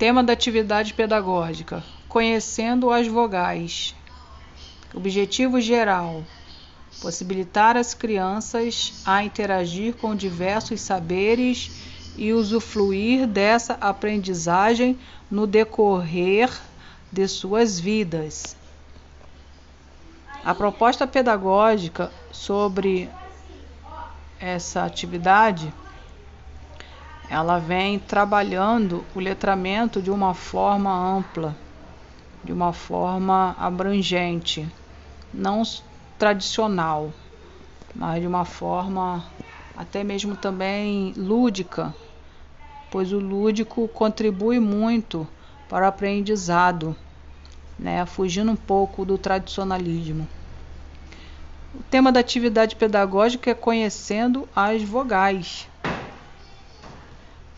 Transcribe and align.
Tema 0.00 0.24
da 0.24 0.32
atividade 0.32 0.94
pedagógica: 0.94 1.84
Conhecendo 2.08 2.90
as 2.90 3.06
vogais. 3.06 3.94
Objetivo 4.94 5.60
geral: 5.60 6.24
possibilitar 7.02 7.76
às 7.76 7.92
crianças 7.92 8.94
a 9.04 9.22
interagir 9.22 9.92
com 9.96 10.16
diversos 10.16 10.80
saberes 10.80 11.70
e 12.16 12.32
usufruir 12.32 13.26
dessa 13.26 13.74
aprendizagem 13.74 14.98
no 15.30 15.46
decorrer 15.46 16.50
de 17.12 17.28
suas 17.28 17.78
vidas. 17.78 18.56
A 20.42 20.54
proposta 20.54 21.06
pedagógica 21.06 22.10
sobre 22.30 23.10
essa 24.40 24.82
atividade 24.82 25.74
ela 27.30 27.60
vem 27.60 27.96
trabalhando 27.96 29.04
o 29.14 29.20
letramento 29.20 30.02
de 30.02 30.10
uma 30.10 30.34
forma 30.34 30.92
ampla, 30.92 31.54
de 32.42 32.52
uma 32.52 32.72
forma 32.72 33.54
abrangente, 33.56 34.68
não 35.32 35.62
tradicional, 36.18 37.12
mas 37.94 38.20
de 38.20 38.26
uma 38.26 38.44
forma 38.44 39.24
até 39.76 40.02
mesmo 40.02 40.34
também 40.34 41.14
lúdica, 41.16 41.94
pois 42.90 43.12
o 43.12 43.20
lúdico 43.20 43.86
contribui 43.86 44.58
muito 44.58 45.24
para 45.68 45.86
o 45.86 45.88
aprendizado, 45.88 46.96
né, 47.78 48.04
fugindo 48.06 48.50
um 48.50 48.56
pouco 48.56 49.04
do 49.04 49.16
tradicionalismo. 49.16 50.26
O 51.78 51.82
tema 51.84 52.10
da 52.10 52.18
atividade 52.18 52.74
pedagógica 52.74 53.52
é 53.52 53.54
conhecendo 53.54 54.48
as 54.54 54.82
vogais 54.82 55.68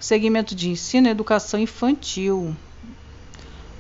segmento 0.02 0.52
de 0.55 0.69
ensino 0.69 1.06
e 1.06 1.11
educação 1.11 1.61
infantil, 1.61 2.56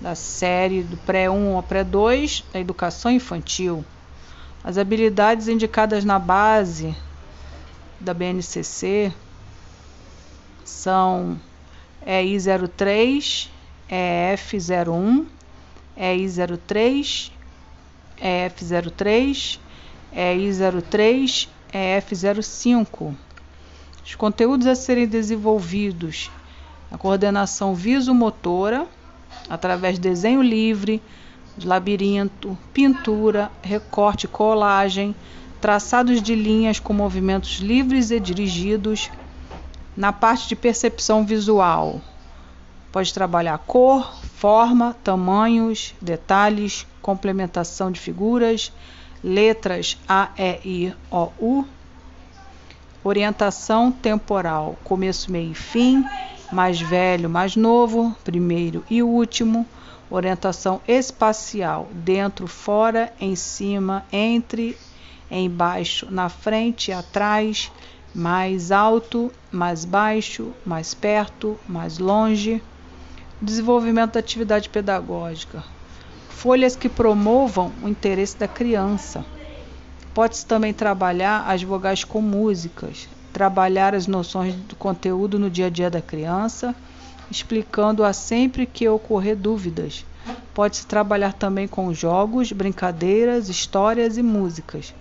da 0.00 0.14
série 0.14 0.82
do 0.82 0.96
pré-1 0.98 1.54
ao 1.54 1.62
pré-2, 1.62 2.44
da 2.52 2.60
educação 2.60 3.10
infantil. 3.10 3.84
As 4.62 4.78
habilidades 4.78 5.48
indicadas 5.48 6.04
na 6.04 6.20
base 6.20 6.94
da 7.98 8.14
BNCC 8.14 9.12
são 10.64 11.40
EI03, 12.06 13.48
EF01, 13.90 15.26
EI03, 15.98 17.32
EF03, 18.20 19.58
EI03, 20.14 21.48
EF05. 21.74 23.14
Os 24.04 24.14
conteúdos 24.14 24.66
a 24.66 24.74
serem 24.74 25.06
desenvolvidos: 25.06 26.30
a 26.90 26.98
coordenação 26.98 27.74
visomotora, 27.74 28.86
através 29.48 29.94
de 29.94 30.00
desenho 30.00 30.42
livre, 30.42 31.00
labirinto, 31.62 32.58
pintura, 32.72 33.50
recorte 33.62 34.26
colagem, 34.26 35.14
traçados 35.60 36.20
de 36.20 36.34
linhas 36.34 36.80
com 36.80 36.92
movimentos 36.92 37.58
livres 37.58 38.10
e 38.10 38.18
dirigidos. 38.18 39.10
Na 39.96 40.12
parte 40.12 40.48
de 40.48 40.56
percepção 40.56 41.24
visual, 41.24 42.00
pode 42.90 43.12
trabalhar 43.12 43.58
cor, 43.58 44.14
forma, 44.36 44.96
tamanhos, 45.04 45.94
detalhes, 46.00 46.86
complementação 47.02 47.92
de 47.92 48.00
figuras, 48.00 48.72
letras 49.22 49.98
A, 50.08 50.30
E, 50.38 50.58
I, 50.64 50.94
O, 51.10 51.28
U 51.38 51.64
Orientação 53.04 53.90
temporal: 53.90 54.78
começo, 54.84 55.32
meio 55.32 55.50
e 55.50 55.54
fim, 55.54 56.08
mais 56.52 56.80
velho, 56.80 57.28
mais 57.28 57.56
novo, 57.56 58.14
primeiro 58.22 58.84
e 58.88 59.02
último. 59.02 59.66
Orientação 60.08 60.80
espacial: 60.86 61.88
dentro, 61.92 62.46
fora, 62.46 63.12
em 63.20 63.34
cima, 63.34 64.04
entre, 64.12 64.78
embaixo, 65.28 66.06
na 66.12 66.28
frente 66.28 66.92
atrás, 66.92 67.72
mais 68.14 68.70
alto, 68.70 69.32
mais 69.50 69.84
baixo, 69.84 70.52
mais 70.64 70.94
perto, 70.94 71.58
mais 71.66 71.98
longe. 71.98 72.62
Desenvolvimento 73.40 74.12
da 74.12 74.20
atividade 74.20 74.68
pedagógica: 74.68 75.64
folhas 76.28 76.76
que 76.76 76.88
promovam 76.88 77.72
o 77.82 77.88
interesse 77.88 78.38
da 78.38 78.46
criança 78.46 79.24
Pode-se 80.14 80.44
também 80.44 80.74
trabalhar 80.74 81.44
as 81.48 81.62
vogais 81.62 82.04
com 82.04 82.20
músicas, 82.20 83.08
trabalhar 83.32 83.94
as 83.94 84.06
noções 84.06 84.54
do 84.54 84.76
conteúdo 84.76 85.38
no 85.38 85.48
dia 85.48 85.66
a 85.66 85.70
dia 85.70 85.88
da 85.88 86.02
criança, 86.02 86.74
explicando-a 87.30 88.12
sempre 88.12 88.66
que 88.66 88.86
ocorrer 88.86 89.34
dúvidas. 89.34 90.04
Pode-se 90.52 90.86
trabalhar 90.86 91.32
também 91.32 91.66
com 91.66 91.94
jogos, 91.94 92.52
brincadeiras, 92.52 93.48
histórias 93.48 94.18
e 94.18 94.22
músicas. 94.22 94.94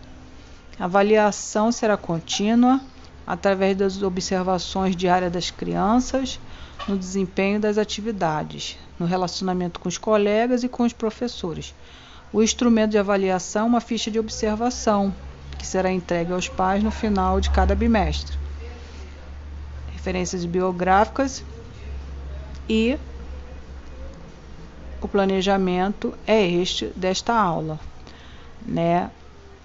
A 0.79 0.85
avaliação 0.85 1.73
será 1.73 1.97
contínua, 1.97 2.79
através 3.27 3.75
das 3.75 4.01
observações 4.01 4.95
diárias 4.95 5.31
das 5.31 5.51
crianças, 5.51 6.39
no 6.87 6.97
desempenho 6.97 7.59
das 7.59 7.77
atividades, 7.77 8.77
no 8.97 9.05
relacionamento 9.05 9.79
com 9.79 9.89
os 9.89 9.97
colegas 9.97 10.63
e 10.63 10.69
com 10.69 10.83
os 10.83 10.93
professores. 10.93 11.75
O 12.33 12.41
instrumento 12.41 12.91
de 12.91 12.97
avaliação 12.97 13.67
uma 13.67 13.81
ficha 13.81 14.09
de 14.09 14.17
observação, 14.17 15.13
que 15.57 15.67
será 15.67 15.91
entregue 15.91 16.31
aos 16.31 16.47
pais 16.47 16.81
no 16.81 16.89
final 16.89 17.41
de 17.41 17.49
cada 17.49 17.75
bimestre. 17.75 18.37
Referências 19.91 20.45
biográficas 20.45 21.43
e 22.69 22.97
o 25.01 25.07
planejamento 25.09 26.13
é 26.25 26.41
este 26.47 26.85
desta 26.95 27.33
aula, 27.33 27.77
né? 28.65 29.11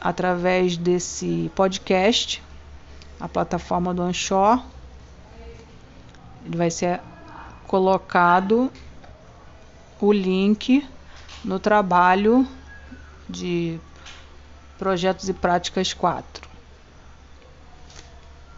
Através 0.01 0.77
desse 0.77 1.51
podcast, 1.55 2.43
a 3.21 3.29
plataforma 3.29 3.95
do 3.95 4.03
Anchor, 4.03 4.61
ele 6.45 6.57
vai 6.57 6.71
ser 6.71 7.01
colocado 7.67 8.71
o 10.01 10.13
link 10.13 10.87
no 11.45 11.59
trabalho 11.59 12.47
de 13.29 13.79
projetos 14.79 15.29
e 15.29 15.33
práticas 15.33 15.93
4. 15.93 16.46